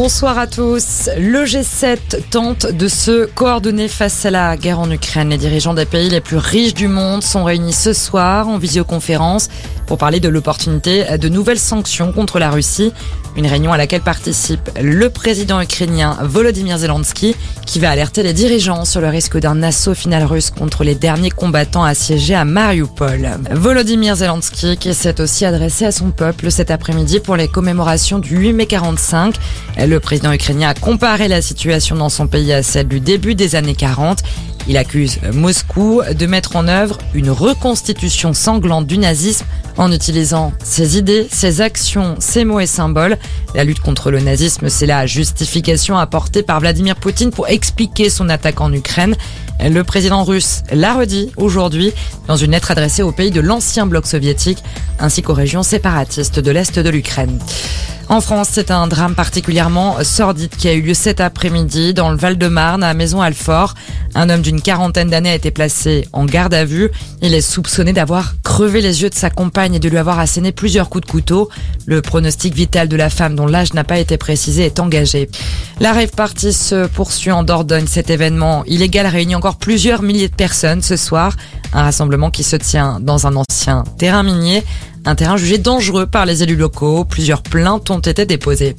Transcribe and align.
Bonsoir 0.00 0.38
à 0.38 0.46
tous. 0.46 1.10
Le 1.18 1.44
G7 1.44 1.98
tente 2.30 2.66
de 2.66 2.86
se 2.86 3.26
coordonner 3.26 3.88
face 3.88 4.24
à 4.24 4.30
la 4.30 4.56
guerre 4.56 4.78
en 4.78 4.88
Ukraine. 4.92 5.30
Les 5.30 5.38
dirigeants 5.38 5.74
des 5.74 5.86
pays 5.86 6.08
les 6.08 6.20
plus 6.20 6.36
riches 6.36 6.72
du 6.72 6.86
monde 6.86 7.24
sont 7.24 7.42
réunis 7.42 7.72
ce 7.72 7.92
soir 7.92 8.46
en 8.46 8.58
visioconférence 8.58 9.48
pour 9.88 9.98
parler 9.98 10.20
de 10.20 10.28
l'opportunité 10.28 11.18
de 11.18 11.28
nouvelles 11.28 11.58
sanctions 11.58 12.12
contre 12.12 12.38
la 12.38 12.50
Russie. 12.50 12.92
Une 13.36 13.46
réunion 13.46 13.72
à 13.72 13.76
laquelle 13.76 14.00
participe 14.00 14.70
le 14.80 15.10
président 15.10 15.60
ukrainien 15.60 16.16
Volodymyr 16.22 16.78
Zelensky 16.78 17.34
qui 17.66 17.80
va 17.80 17.90
alerter 17.90 18.22
les 18.22 18.32
dirigeants 18.32 18.84
sur 18.84 19.00
le 19.00 19.08
risque 19.08 19.38
d'un 19.38 19.62
assaut 19.62 19.94
final 19.94 20.24
russe 20.24 20.50
contre 20.50 20.84
les 20.84 20.94
derniers 20.94 21.30
combattants 21.30 21.84
assiégés 21.84 22.34
à 22.34 22.44
Mariupol. 22.44 23.30
Volodymyr 23.50 24.16
Zelensky 24.16 24.76
qui 24.76 24.94
s'est 24.94 25.20
aussi 25.20 25.44
adressé 25.44 25.86
à 25.86 25.92
son 25.92 26.10
peuple 26.10 26.50
cet 26.50 26.70
après-midi 26.70 27.18
pour 27.18 27.36
les 27.36 27.48
commémorations 27.48 28.18
du 28.18 28.36
8 28.36 28.52
mai 28.52 28.66
45. 28.66 29.34
Le 29.88 30.00
président 30.00 30.34
ukrainien 30.34 30.68
a 30.68 30.74
comparé 30.74 31.28
la 31.28 31.40
situation 31.40 31.96
dans 31.96 32.10
son 32.10 32.26
pays 32.26 32.52
à 32.52 32.62
celle 32.62 32.88
du 32.88 33.00
début 33.00 33.34
des 33.34 33.54
années 33.54 33.74
40. 33.74 34.18
Il 34.68 34.76
accuse 34.76 35.18
Moscou 35.32 36.02
de 36.14 36.26
mettre 36.26 36.56
en 36.56 36.68
œuvre 36.68 36.98
une 37.14 37.30
reconstitution 37.30 38.34
sanglante 38.34 38.86
du 38.86 38.98
nazisme 38.98 39.46
en 39.78 39.90
utilisant 39.90 40.52
ses 40.62 40.98
idées, 40.98 41.26
ses 41.32 41.62
actions, 41.62 42.16
ses 42.18 42.44
mots 42.44 42.60
et 42.60 42.66
symboles. 42.66 43.16
La 43.54 43.64
lutte 43.64 43.80
contre 43.80 44.10
le 44.10 44.20
nazisme, 44.20 44.68
c'est 44.68 44.84
la 44.84 45.06
justification 45.06 45.96
apportée 45.96 46.42
par 46.42 46.60
Vladimir 46.60 46.96
Poutine 46.96 47.30
pour 47.30 47.48
expliquer 47.48 48.10
son 48.10 48.28
attaque 48.28 48.60
en 48.60 48.70
Ukraine. 48.74 49.16
Le 49.58 49.84
président 49.84 50.22
russe 50.22 50.64
l'a 50.70 50.92
redit 50.92 51.30
aujourd'hui 51.38 51.94
dans 52.26 52.36
une 52.36 52.50
lettre 52.50 52.72
adressée 52.72 53.02
aux 53.02 53.12
pays 53.12 53.30
de 53.30 53.40
l'ancien 53.40 53.86
bloc 53.86 54.06
soviétique 54.06 54.62
ainsi 54.98 55.22
qu'aux 55.22 55.32
régions 55.32 55.62
séparatistes 55.62 56.40
de 56.40 56.50
l'Est 56.50 56.78
de 56.78 56.90
l'Ukraine. 56.90 57.38
En 58.10 58.22
France, 58.22 58.48
c'est 58.50 58.70
un 58.70 58.86
drame 58.86 59.14
particulièrement 59.14 60.02
sordide 60.02 60.48
qui 60.56 60.66
a 60.66 60.72
eu 60.72 60.80
lieu 60.80 60.94
cet 60.94 61.20
après-midi 61.20 61.92
dans 61.92 62.08
le 62.08 62.16
Val-de-Marne 62.16 62.82
à 62.82 62.94
Maison-Alfort. 62.94 63.74
Un 64.14 64.30
homme 64.30 64.40
d'une 64.40 64.62
quarantaine 64.62 65.10
d'années 65.10 65.32
a 65.32 65.34
été 65.34 65.50
placé 65.50 66.08
en 66.14 66.24
garde 66.24 66.54
à 66.54 66.64
vue. 66.64 66.90
Il 67.20 67.34
est 67.34 67.42
soupçonné 67.42 67.92
d'avoir 67.92 68.36
crevé 68.42 68.80
les 68.80 69.02
yeux 69.02 69.10
de 69.10 69.14
sa 69.14 69.28
compagne 69.28 69.74
et 69.74 69.78
de 69.78 69.90
lui 69.90 69.98
avoir 69.98 70.18
asséné 70.18 70.52
plusieurs 70.52 70.88
coups 70.88 71.06
de 71.06 71.10
couteau. 71.10 71.50
Le 71.84 72.00
pronostic 72.00 72.54
vital 72.54 72.88
de 72.88 72.96
la 72.96 73.10
femme 73.10 73.36
dont 73.36 73.46
l'âge 73.46 73.74
n'a 73.74 73.84
pas 73.84 73.98
été 73.98 74.16
précisé 74.16 74.64
est 74.64 74.80
engagé. 74.80 75.28
La 75.78 75.92
rave 75.92 76.10
party 76.10 76.54
se 76.54 76.86
poursuit 76.86 77.30
en 77.30 77.42
Dordogne. 77.42 77.86
Cet 77.86 78.08
événement 78.08 78.64
illégal 78.64 79.06
réunit 79.06 79.34
encore 79.34 79.56
plusieurs 79.56 80.00
milliers 80.00 80.28
de 80.28 80.34
personnes 80.34 80.80
ce 80.80 80.96
soir. 80.96 81.36
Un 81.74 81.82
rassemblement 81.82 82.30
qui 82.30 82.42
se 82.42 82.56
tient 82.56 83.00
dans 83.00 83.26
un 83.26 83.36
ancien 83.36 83.84
terrain 83.98 84.22
minier. 84.22 84.64
Un 85.08 85.14
terrain 85.14 85.38
jugé 85.38 85.56
dangereux 85.56 86.04
par 86.04 86.26
les 86.26 86.42
élus 86.42 86.54
locaux. 86.54 87.02
Plusieurs 87.06 87.40
plaintes 87.40 87.90
ont 87.90 87.98
été 87.98 88.26
déposées. 88.26 88.76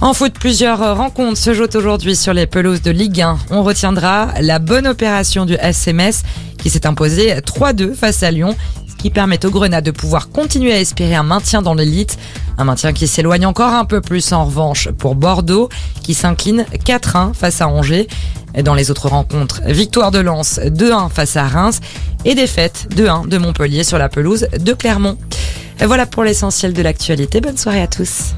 En 0.00 0.14
foot, 0.14 0.32
plusieurs 0.38 0.96
rencontres 0.96 1.36
se 1.36 1.52
jouent 1.52 1.74
aujourd'hui 1.74 2.14
sur 2.14 2.32
les 2.32 2.46
pelouses 2.46 2.80
de 2.80 2.92
Ligue 2.92 3.22
1. 3.22 3.38
On 3.50 3.64
retiendra 3.64 4.28
la 4.40 4.60
bonne 4.60 4.86
opération 4.86 5.46
du 5.46 5.54
SMS 5.54 6.22
qui 6.58 6.70
s'est 6.70 6.86
imposé 6.86 7.34
3-2 7.40 7.94
face 7.94 8.22
à 8.22 8.30
Lyon, 8.30 8.54
ce 8.88 8.94
qui 8.94 9.10
permet 9.10 9.44
aux 9.44 9.50
Grenades 9.50 9.84
de 9.84 9.90
pouvoir 9.90 10.28
continuer 10.28 10.72
à 10.72 10.78
espérer 10.78 11.16
un 11.16 11.24
maintien 11.24 11.60
dans 11.60 11.74
l'élite. 11.74 12.18
Un 12.56 12.62
maintien 12.62 12.92
qui 12.92 13.08
s'éloigne 13.08 13.44
encore 13.44 13.74
un 13.74 13.84
peu 13.84 14.00
plus 14.00 14.32
en 14.32 14.44
revanche 14.44 14.88
pour 14.92 15.16
Bordeaux, 15.16 15.70
qui 16.04 16.14
s'incline 16.14 16.66
4-1 16.84 17.34
face 17.34 17.60
à 17.60 17.66
Angers. 17.66 18.06
Dans 18.62 18.74
les 18.74 18.92
autres 18.92 19.08
rencontres, 19.08 19.60
victoire 19.66 20.12
de 20.12 20.20
Lens 20.20 20.60
2-1 20.64 21.10
face 21.10 21.36
à 21.36 21.48
Reims 21.48 21.80
et 22.24 22.34
défaite 22.36 22.86
2-1 22.94 23.28
de 23.28 23.38
Montpellier 23.38 23.82
sur 23.82 23.98
la 23.98 24.08
pelouse 24.08 24.46
de 24.58 24.72
Clermont. 24.72 25.18
Voilà 25.86 26.06
pour 26.06 26.24
l'essentiel 26.24 26.72
de 26.72 26.82
l'actualité. 26.82 27.40
Bonne 27.40 27.56
soirée 27.56 27.80
à 27.80 27.86
tous. 27.86 28.34